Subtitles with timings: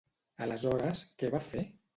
[0.45, 1.67] Aleshores, què va fer?